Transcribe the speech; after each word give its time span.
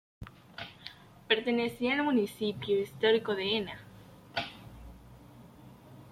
Pertenecía 1.27 1.93
al 1.93 2.01
municipio 2.03 2.81
histórico 2.81 3.35
de 3.35 3.57
Ena. 3.57 3.79